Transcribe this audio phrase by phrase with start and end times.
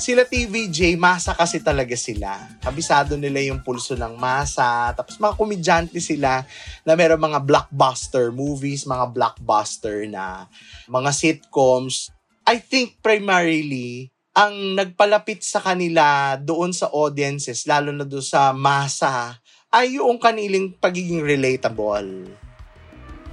[0.00, 2.56] Sila TVJ, masa kasi talaga sila.
[2.64, 4.96] Kabisado nila yung pulso ng masa.
[4.96, 6.40] Tapos mga komedyante sila
[6.88, 10.48] na meron mga blockbuster movies, mga blockbuster na
[10.88, 12.08] mga sitcoms.
[12.48, 19.36] I think primarily, ang nagpalapit sa kanila doon sa audiences, lalo na doon sa masa,
[19.68, 22.24] ay yung kanilang pagiging relatable.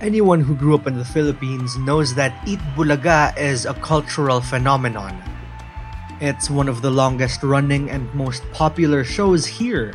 [0.03, 5.36] Anyone who grew up in the Philippines knows that Eat Bulaga is a cultural phenomenon.
[6.17, 9.93] It's one of the longest running and most popular shows here.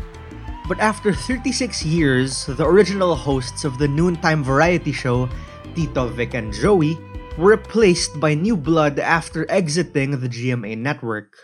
[0.70, 5.26] But after 36 years, the original hosts of the noontime variety show,
[5.74, 6.94] Tito Vic and Joey,
[7.34, 11.34] were replaced by new blood after exiting the GMA network.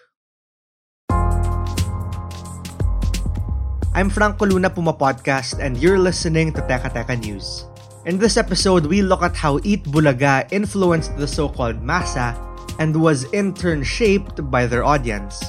[3.98, 7.66] I'm Franco Luna Puma Podcast, and you're listening to Teka Teka News.
[8.06, 12.38] In this episode, we look at how Eat Bulaga influenced the so-called masa
[12.78, 15.40] and was in turn shaped by their audience.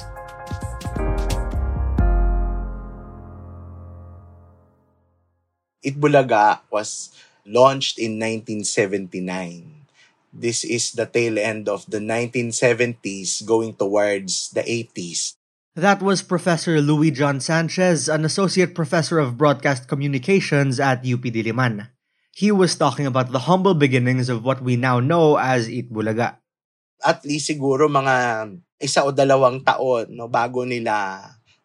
[5.84, 7.12] Itbulaga was
[7.46, 9.86] launched in 1979.
[10.32, 15.34] This is the tail end of the 1970s going towards the 80s.
[15.74, 21.88] That was Professor Louis John Sanchez, an associate professor of broadcast communications at UP Diliman.
[22.34, 26.39] He was talking about the humble beginnings of what we now know as Itbulaga
[27.04, 28.48] at least siguro mga
[28.80, 31.20] isa o dalawang taon no bago nila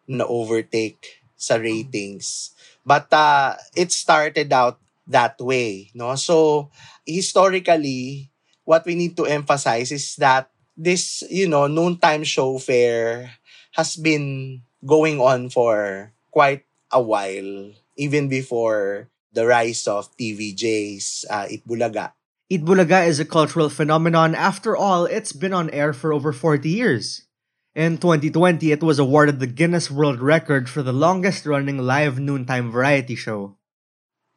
[0.08, 2.52] na overtake sa ratings.
[2.86, 4.78] But uh, it started out
[5.10, 6.14] that way, no?
[6.14, 6.70] So
[7.04, 8.30] historically,
[8.64, 13.32] what we need to emphasize is that this, you know, noontime show fair
[13.74, 21.46] has been going on for quite a while, even before the rise of TVJ's uh,
[21.50, 22.15] Itbulaga.
[22.46, 24.38] Itbulaga is a cultural phenomenon.
[24.38, 27.26] After all, it's been on air for over 40 years.
[27.74, 32.70] In 2020, it was awarded the Guinness World Record for the longest running live noontime
[32.70, 33.58] variety show.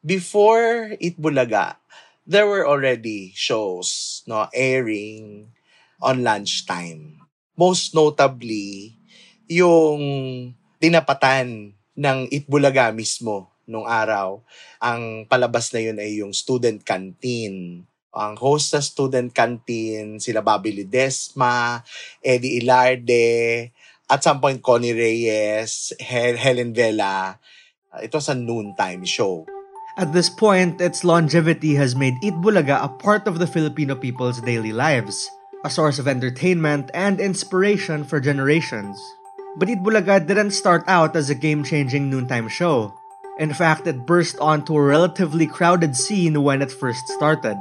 [0.02, 1.78] Before Itbulaga,
[2.26, 5.54] there were already shows no airing
[6.02, 7.14] on lunchtime.
[7.54, 8.98] Most notably,
[9.46, 14.42] yung tinapatan ng Itbulaga mismo nung araw.
[14.82, 20.74] Ang palabas na yun ay yung student canteen ang host sa student canteen, sila Bobby
[20.74, 21.82] Ledesma,
[22.18, 23.70] Eddie Ilarde,
[24.10, 27.38] at some point Connie Reyes, Hel- Helen Vela.
[27.90, 29.46] Uh, ito sa noontime show.
[29.98, 34.40] At this point, its longevity has made Eat Bulaga a part of the Filipino people's
[34.42, 35.28] daily lives,
[35.62, 38.98] a source of entertainment and inspiration for generations.
[39.58, 42.94] But Eat Bulaga didn't start out as a game-changing noontime show.
[43.38, 47.58] In fact, it burst onto a relatively crowded scene when it first started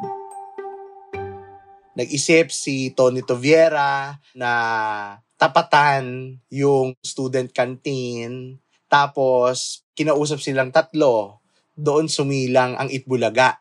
[2.00, 4.52] nag-isip si Tony Toviera na
[5.36, 8.56] tapatan yung student canteen.
[8.88, 11.44] Tapos, kinausap silang tatlo.
[11.76, 13.60] Doon sumilang ang Itbulaga.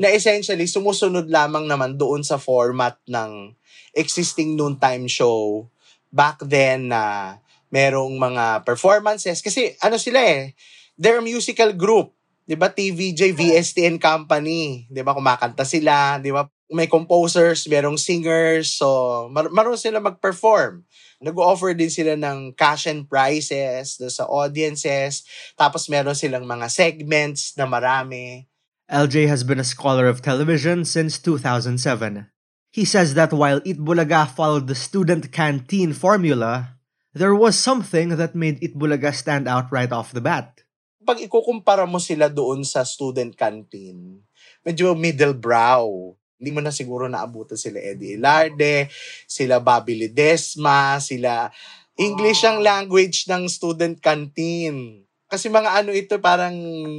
[0.00, 3.52] Na essentially, sumusunod lamang naman doon sa format ng
[3.96, 5.68] existing noontime show
[6.12, 7.36] back then na
[7.72, 9.40] merong mga performances.
[9.40, 10.52] Kasi ano sila eh,
[10.96, 12.16] they're a musical group.
[12.46, 16.46] 'di ba TVJ VSTN Company, 'di ba kumakanta sila, 'di ba?
[16.70, 20.82] May composers, merong singers, so mar- marunong sila mag-perform.
[21.22, 25.22] Nag-offer din sila ng cash and prizes do sa audiences.
[25.54, 28.50] Tapos meron silang mga segments na marami.
[28.86, 32.30] LJ has been a scholar of television since 2007.
[32.70, 36.76] He says that while Itbulaga followed the student canteen formula,
[37.16, 40.62] there was something that made Itbulaga stand out right off the bat.
[41.06, 44.20] Pag ikukumpara mo sila doon sa student canteen,
[44.60, 46.14] medyo middle brow.
[46.36, 48.92] Hindi mo na siguro naabutan sila Eddie Ilarde,
[49.24, 51.48] sila Bobby Ledesma, sila
[51.96, 55.08] English ang language ng student canteen.
[55.32, 56.54] Kasi mga ano ito parang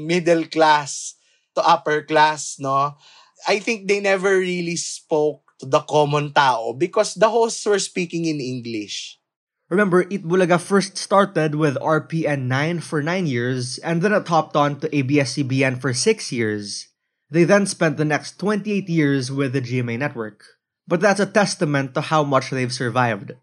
[0.10, 1.16] middle class
[1.54, 2.98] to upper class, no?
[3.46, 8.26] I think they never really spoke to the common tao because the hosts were speaking
[8.26, 9.22] in English.
[9.70, 14.56] Remember, Eat Bulaga first started with RPN 9 for 9 years, and then it hopped
[14.56, 16.88] on to ABS-CBN for 6 years.
[17.28, 20.58] They then spent the next 28 years with the GMA network.
[20.88, 23.36] But that's a testament to how much they've survived.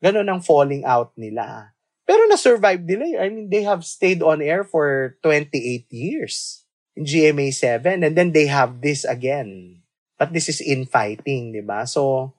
[0.00, 1.76] Ganon ang falling out nila.
[2.08, 3.20] Pero na-survive nila.
[3.20, 6.64] I mean, they have stayed on air for 28 years
[6.96, 9.82] in GMA 7 and then they have this again.
[10.16, 11.84] But this is infighting, di ba?
[11.84, 12.32] So,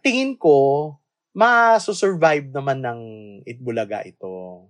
[0.00, 0.96] tingin ko,
[1.36, 3.00] masusurvive naman ng
[3.44, 4.64] Itbulaga ito.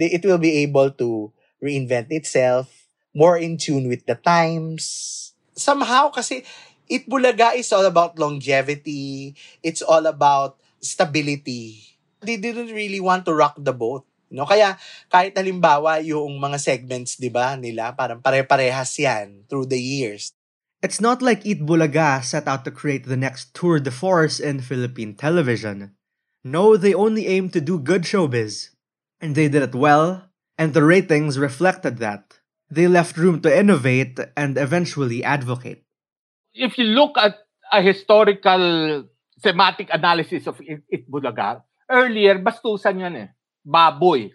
[0.00, 1.28] It will be able to
[1.60, 2.79] reinvent itself,
[3.14, 5.32] more in tune with the times.
[5.54, 6.44] Somehow, kasi
[6.90, 9.34] Itbulaga is all about longevity.
[9.62, 11.98] It's all about stability.
[12.18, 14.04] They didn't really want to rock the boat.
[14.30, 14.46] No?
[14.46, 14.78] Kaya
[15.10, 20.34] kahit halimbawa yung mga segments, 'di ba, nila, parang pare-parehas 'yan through the years.
[20.80, 24.64] It's not like Eat Bulaga set out to create the next tour de force in
[24.64, 25.92] Philippine television.
[26.40, 28.72] No, they only aimed to do good showbiz.
[29.20, 32.39] And they did it well, and the ratings reflected that.
[32.70, 35.82] They left room to innovate and eventually advocate.
[36.54, 37.34] If you look at
[37.72, 39.10] a historical
[39.42, 43.28] thematic analysis of It, It Bulaga, earlier, bastusan yan eh.
[43.66, 44.30] Baboy,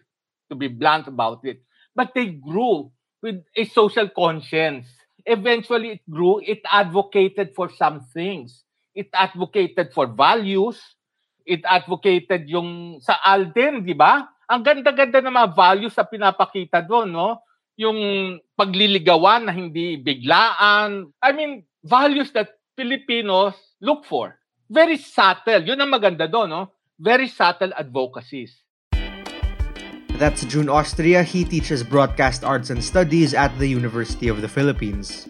[0.52, 1.64] to be blunt about it.
[1.96, 2.92] But they grew
[3.24, 4.92] with a social conscience.
[5.24, 6.44] Eventually, it grew.
[6.44, 8.68] It advocated for some things.
[8.94, 10.78] It advocated for values.
[11.48, 14.28] It advocated yung sa Alden, di ba?
[14.46, 17.40] Ang ganda-ganda ng mga values na pinapakita doon, no?
[17.76, 21.12] Yung pagliligawan na hindi biglaan.
[21.20, 24.40] I mean, values that Filipinos look for.
[24.72, 25.60] Very subtle.
[25.60, 26.64] Yun ang maganda doon, no?
[26.96, 28.64] Very subtle advocacies.
[30.16, 31.28] That's June Austria.
[31.28, 35.28] He teaches broadcast arts and studies at the University of the Philippines.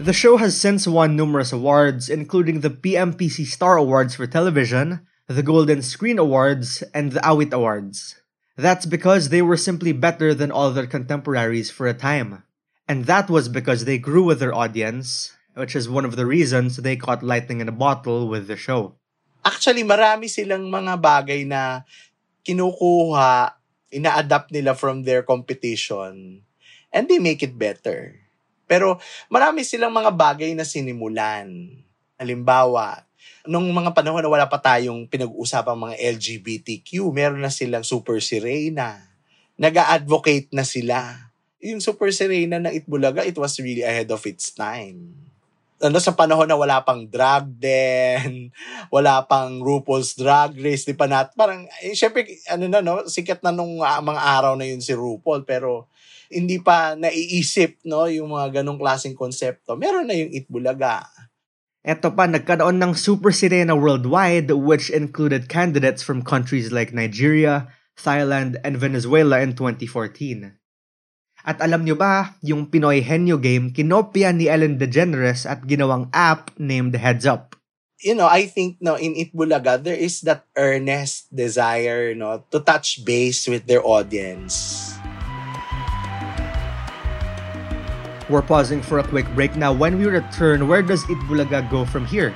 [0.00, 5.42] The show has since won numerous awards, including the PMPC Star Awards for television, the
[5.42, 8.16] Golden Screen Awards, and the Awit Awards.
[8.58, 12.42] That's because they were simply better than all their contemporaries for a time.
[12.90, 16.82] And that was because they grew with their audience, which is one of the reasons
[16.82, 18.98] they caught lightning in a bottle with the show.
[19.46, 21.86] Actually, marami silang mga bagay na
[22.42, 23.54] kinukuha,
[23.94, 26.42] ina-adapt nila from their competition,
[26.90, 28.18] and they make it better.
[28.66, 28.98] Pero
[29.30, 31.78] marami silang mga bagay na sinimulan.
[32.18, 33.07] Halimbawa,
[33.48, 39.00] nung mga panahon na wala pa tayong pinag-uusapang mga LGBTQ, meron na silang Super Sirena.
[39.56, 41.32] Nag-advocate na sila.
[41.64, 45.16] Yung Super Sirena ng Itbulaga, it was really ahead of its time.
[45.80, 48.52] Ano, sa panahon na wala pang drag den,
[48.94, 53.40] wala pang RuPaul's Drag Race, di pa nat, parang, eh, syempre, ano na, no, sikat
[53.40, 55.88] na nung uh, mga araw na yun si RuPaul, pero
[56.28, 59.78] hindi pa naiisip, no, yung mga ganong klaseng konsepto.
[59.80, 61.08] Meron na yung Itbulaga.
[61.86, 68.58] Eto pa, nagkaroon ng Super Sirena worldwide which included candidates from countries like Nigeria, Thailand,
[68.66, 70.58] and Venezuela in 2014.
[71.46, 76.50] At alam nyo ba, yung Pinoy Henyo game, kinopya ni Ellen DeGeneres at ginawang app
[76.58, 77.54] named Heads Up.
[77.98, 83.02] You know, I think no in Itbulaga there is that earnest desire, no, to touch
[83.02, 84.87] base with their audience.
[88.28, 89.72] We're pausing for a quick break now.
[89.72, 92.34] When we return, where does Itbulaga go from here?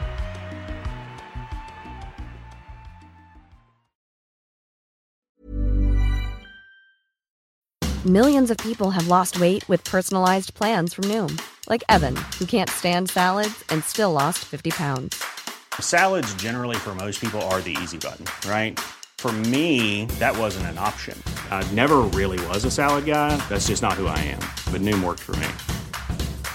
[8.07, 12.69] Millions of people have lost weight with personalized plans from Noom, like Evan, who can't
[12.69, 15.23] stand salads and still lost 50 pounds.
[15.79, 18.81] Salads, generally, for most people, are the easy button, right?
[19.19, 21.17] For me, that wasn't an option.
[21.53, 23.37] I never really was a salad guy.
[23.49, 24.41] That's just not who I am.
[24.73, 25.47] But Noom worked for me.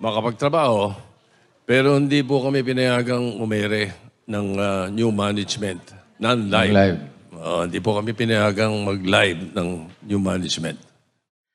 [0.00, 0.96] makapagtrabaho,
[1.68, 3.92] pero hindi po kami pinayagang umere
[4.26, 5.92] ng ah, new management.
[6.18, 6.72] Non-live.
[6.72, 7.00] Non-live.
[7.36, 9.68] Ah, hindi po kami pinayagang mag-live ng
[10.08, 10.80] new management.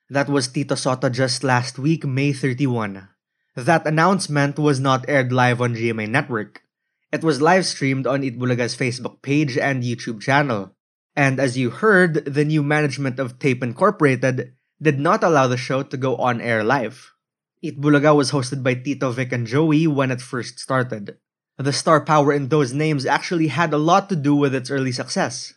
[0.07, 3.09] That was Tito Soto just last week, May 31.
[3.57, 6.61] That announcement was not aired live on GMA Network.
[7.09, 10.75] It was live streamed on Itbulaga's Facebook page and YouTube channel.
[11.15, 15.81] And as you heard, the new management of Tape Incorporated did not allow the show
[15.81, 17.14] to go on air live.
[17.63, 21.17] Itbulaga was hosted by Tito Vic and Joey when it first started.
[21.57, 24.91] The star power in those names actually had a lot to do with its early
[24.91, 25.55] success.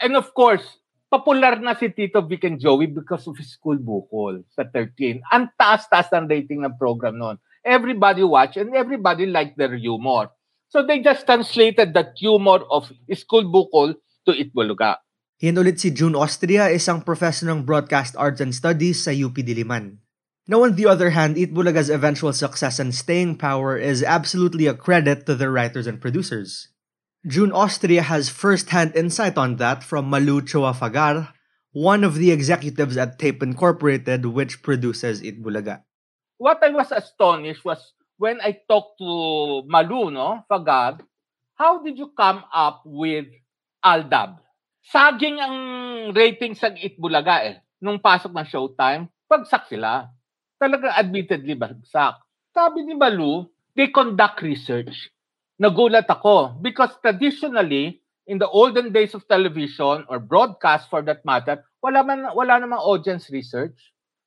[0.00, 0.64] And of course,
[1.12, 5.20] popular na si Tito Vic and Joey because of his school bukol sa 13.
[5.28, 7.36] Ang taas-taas ng rating ng program noon.
[7.60, 10.32] Everybody watched and everybody liked their humor.
[10.72, 15.04] So they just translated that humor of school bukol to Itbulaga.
[15.44, 20.00] Yan ulit si June Austria, isang professor ng Broadcast Arts and Studies sa UP Diliman.
[20.46, 25.26] Now, on the other hand, Itbulaga's eventual success and staying power is absolutely a credit
[25.26, 26.70] to their writers and producers.
[27.26, 31.34] June Austria has first-hand insight on that from Malu Choafagar,
[31.74, 35.82] one of the executives at Tape Incorporated, which produces Itbulaga.
[36.38, 37.82] What I was astonished was
[38.16, 41.00] when I talked to Malu, no, Fagar,
[41.58, 43.26] how did you come up with
[43.84, 44.38] Aldab?
[44.86, 45.56] Saging ang
[46.14, 47.56] ratings ng Itbulaga eh.
[47.82, 50.15] Nung pasok ng Showtime, bagsak sila.
[50.56, 52.16] Talaga admittedly bagsak.
[52.56, 53.44] Sabi ni Malu,
[53.76, 55.12] they conduct research.
[55.60, 61.60] Nagulat ako because traditionally, in the olden days of television or broadcast for that matter,
[61.84, 63.76] wala man wala namang audience research.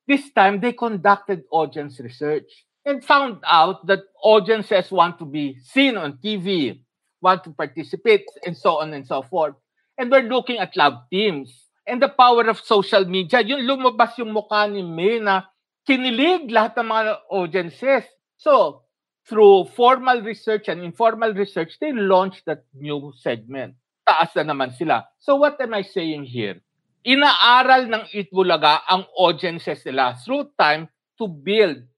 [0.06, 2.48] This time they conducted audience research
[2.86, 6.80] and found out that audiences want to be seen on TV,
[7.20, 9.54] want to participate and so on and so forth.
[9.98, 11.52] And we're looking at love teams.
[11.86, 15.50] And the power of social media, yung lumabas yung mukha ni May na
[15.90, 18.06] kinilig lahat ng mga audiences.
[18.38, 18.86] So,
[19.26, 23.74] through formal research and informal research, they launched that new segment.
[24.06, 25.10] Taas na naman sila.
[25.18, 26.62] So what am I saying here?
[27.02, 30.86] Inaaral ng Itbulaga ang audiences nila through time
[31.18, 31.90] to build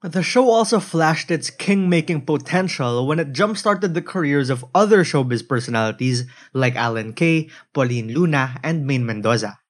[0.00, 5.44] The show also flashed its king-making potential when it jump-started the careers of other showbiz
[5.44, 6.24] personalities
[6.56, 9.60] like Alan Kay, Pauline Luna, and Maine Mendoza.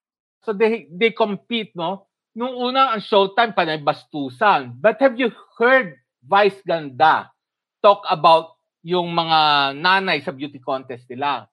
[0.46, 2.06] So they they compete, no?
[2.30, 4.78] Nung una ang Showtime panay bastusan.
[4.78, 7.34] But have you heard Vice Ganda
[7.82, 8.54] talk about
[8.86, 11.50] yung mga nanay sa beauty contest nila?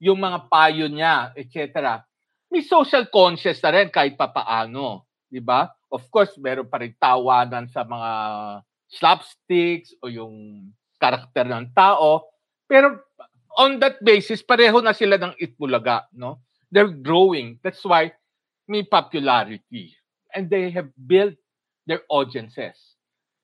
[0.00, 2.00] Yung mga payo niya, etc.
[2.48, 5.68] May social conscious na rin kahit papaano, di ba?
[5.92, 8.10] Of course, meron pa rin tawanan sa mga
[8.88, 10.66] slapsticks o yung
[10.96, 12.32] karakter ng tao.
[12.64, 12.96] Pero
[13.60, 16.40] on that basis, pareho na sila ng Itbulaga, no?
[16.72, 17.60] They're growing.
[17.62, 18.10] That's why
[18.66, 19.94] may popularity.
[20.34, 21.38] And they have built
[21.86, 22.74] their audiences.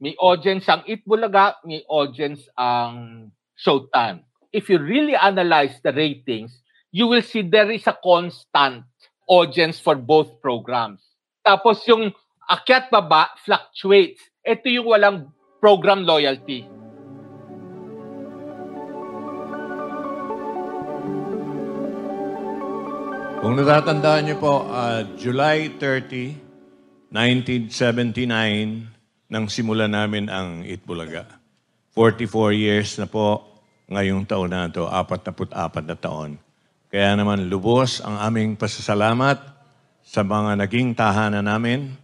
[0.00, 4.24] May audience ang Itbulaga, may audience ang Showtime.
[4.50, 6.56] If you really analyze the ratings,
[6.90, 8.88] you will see there is a constant
[9.28, 11.04] audience for both programs.
[11.46, 12.10] Tapos yung
[12.50, 14.24] akyat baba fluctuates.
[14.42, 15.30] Ito yung walang
[15.62, 16.66] program loyalty.
[23.40, 26.49] Kung natatandaan niyo po, ah, July 30,
[27.10, 28.86] 1979,
[29.26, 31.26] nang simula namin ang Itbulaga.
[31.94, 33.50] 44 years na po
[33.90, 35.50] ngayong taon na ito, 44
[35.82, 36.38] na taon.
[36.86, 39.42] Kaya naman lubos ang aming pasasalamat
[40.06, 41.98] sa mga naging tahanan namin.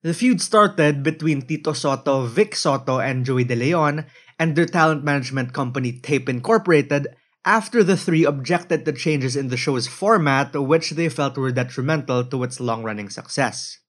[0.00, 4.08] The feud started between Tito Soto, Vic Soto, and Joey De Leon
[4.40, 7.12] and their talent management company Tape Incorporated
[7.44, 12.24] after the three objected to changes in the show's format which they felt were detrimental
[12.24, 13.81] to its long-running success.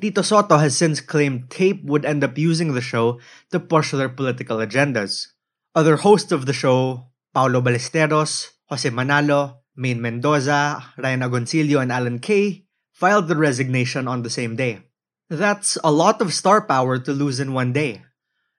[0.00, 3.20] Tito Soto has since claimed Tape would end up using the show
[3.52, 5.26] to push their political agendas.
[5.74, 12.18] Other hosts of the show, Paulo Ballesteros, Jose Manalo, Maine Mendoza, Ryan Agoncillo, and Alan
[12.18, 14.80] Kay, filed their resignation on the same day.
[15.28, 18.02] That's a lot of star power to lose in one day.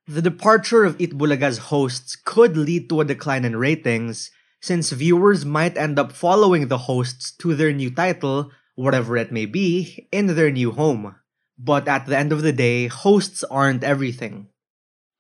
[0.08, 4.30] The departure of Itbulaga's hosts could lead to a decline in ratings,
[4.62, 9.46] since viewers might end up following the hosts to their new title, whatever it may
[9.46, 11.16] be, in their new home.
[11.62, 14.50] But at the end of the day, hosts aren't everything.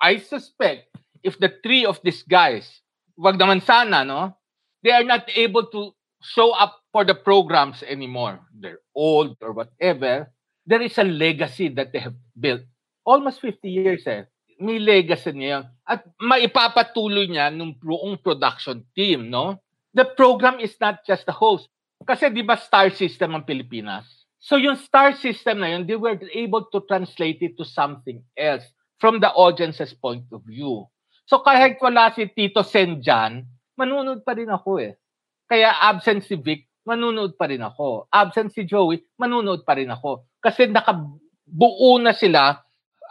[0.01, 0.89] I suspect
[1.21, 2.81] if the three of these guys,
[3.13, 4.33] wag naman sana, no?
[4.81, 5.93] They are not able to
[6.25, 8.41] show up for the programs anymore.
[8.57, 10.33] They're old or whatever.
[10.65, 12.65] There is a legacy that they have built.
[13.05, 14.25] Almost 50 years eh.
[14.57, 15.69] May legacy niya.
[15.86, 19.62] At maipapatuloy niya nung buong production team, no?
[19.93, 21.69] The program is not just the host.
[22.01, 24.20] Kasi di ba star system ang Pilipinas?
[24.41, 28.65] So yung star system na yun, they were able to translate it to something else
[28.98, 30.89] from the audience's point of view.
[31.29, 33.45] So kahit wala si Tito Sen dyan,
[33.77, 34.98] manunod pa rin ako eh.
[35.45, 38.10] Kaya absent si Vic, manunod pa rin ako.
[38.10, 40.25] Absent si Joey, manunod pa rin ako.
[40.41, 42.57] Kasi nakabuo na sila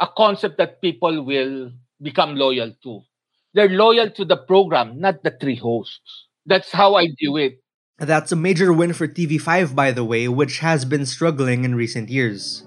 [0.02, 1.70] a concept that people will
[2.02, 3.06] become loyal to.
[3.54, 6.26] They're loyal to the program, not the three hosts.
[6.46, 7.62] That's how I do it.
[8.00, 12.08] That's a major win for TV5, by the way, which has been struggling in recent
[12.08, 12.64] years.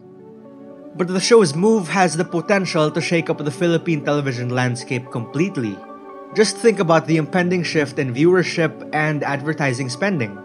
[0.95, 5.75] But the show's move has the potential to shake up the Philippine television landscape completely.
[6.35, 10.35] Just think about the impending shift in viewership and advertising spending.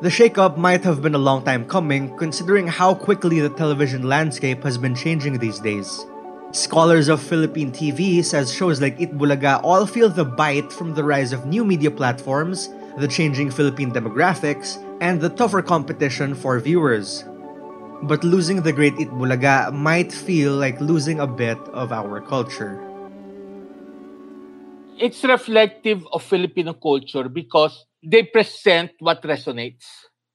[0.00, 4.62] The shakeup might have been a long time coming, considering how quickly the television landscape
[4.62, 6.06] has been changing these days.
[6.52, 11.34] Scholars of Philippine TV says shows like Itbulaga all feel the bite from the rise
[11.34, 17.24] of new media platforms, the changing Philippine demographics, and the tougher competition for viewers.
[18.02, 22.80] But losing the great Itbulaga might feel like losing a bit of our culture.
[24.98, 29.86] It's reflective of Filipino culture because they present what resonates.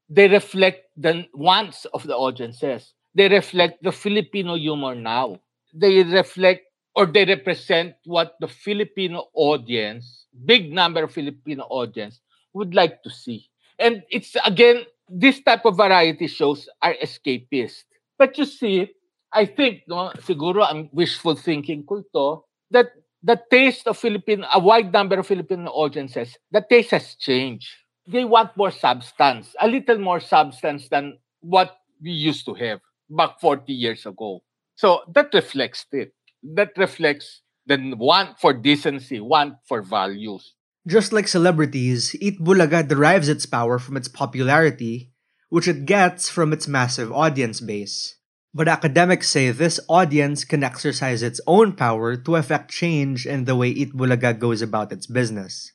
[0.10, 2.94] They reflect the wants of the audiences.
[3.14, 5.40] They reflect the Filipino humor now
[5.74, 12.20] they reflect or they represent what the Filipino audience, big number of Filipino audience,
[12.58, 13.46] would like to see.
[13.78, 17.86] And it's again, this type of variety shows are escapist.
[18.18, 18.90] But you see,
[19.32, 22.88] I think, no, siguro ang wishful thinking ko that
[23.22, 27.70] the taste of Filipino, a wide number of Filipino audiences, the taste has changed.
[28.08, 33.40] They want more substance, a little more substance than what we used to have back
[33.40, 34.44] 40 years ago.
[34.76, 36.14] So that reflects it.
[36.56, 40.54] That reflects the want for decency, want for values.
[40.88, 45.12] Just like celebrities, Eat Bulaga derives its power from its popularity,
[45.50, 48.16] which it gets from its massive audience base.
[48.56, 53.56] But academics say this audience can exercise its own power to affect change in the
[53.60, 55.74] way Eat Bulaga goes about its business.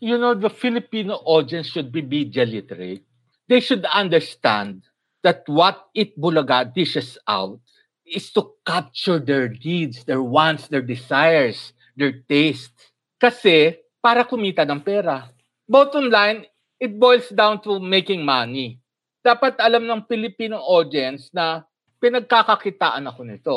[0.00, 3.06] You know, the Filipino audience should be media literate.
[3.46, 4.82] They should understand
[5.22, 7.60] that what Eat Bulaga dishes out
[8.04, 12.90] is to capture their needs, their wants, their desires, their taste.
[13.22, 15.30] Kasi para kumita ng pera.
[15.70, 16.42] Bottom line,
[16.82, 18.82] it boils down to making money.
[19.22, 21.62] Dapat alam ng Filipino audience na
[22.02, 23.56] pinagkakakitaan ako nito.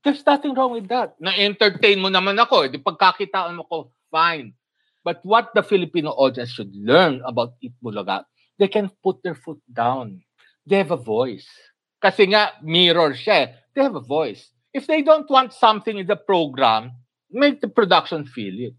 [0.00, 1.20] There's nothing wrong with that.
[1.20, 2.72] Na-entertain mo naman ako.
[2.72, 4.56] Di pagkakitaan mo ko, fine.
[5.04, 8.24] But what the Filipino audience should learn about Itbulaga,
[8.56, 10.24] they can put their foot down.
[10.64, 11.46] They have a voice.
[12.00, 13.52] Kasi nga, mirror siya.
[13.76, 14.48] They have a voice.
[14.72, 16.96] If they don't want something in the program,
[17.28, 18.74] make the production feel it.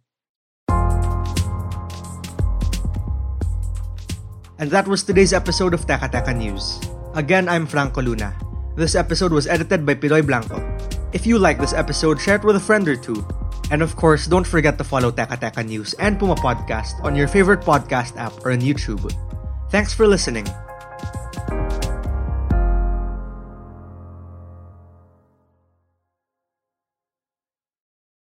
[4.60, 6.82] And that was today's episode of Teka Teka News.
[7.13, 8.34] Again, I'm Franco Luna.
[8.74, 10.58] This episode was edited by Piloy Blanco.
[11.13, 13.22] If you like this episode, share it with a friend or two.
[13.70, 17.28] And of course, don't forget to follow Teka Teka News and Puma Podcast on your
[17.28, 19.13] favorite podcast app or on YouTube.
[19.70, 20.50] Thanks for listening.